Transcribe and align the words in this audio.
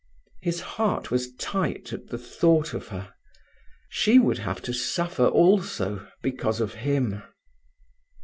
His 0.41 0.61
heart 0.61 1.11
was 1.11 1.31
tight 1.35 1.93
at 1.93 2.07
the 2.07 2.17
thought 2.17 2.73
of 2.73 2.87
her. 2.87 3.13
She 3.87 4.17
would 4.17 4.39
have 4.39 4.59
to 4.63 4.73
suffer 4.73 5.27
also, 5.27 6.07
because 6.23 6.59
of 6.59 6.73
him. 6.73 7.21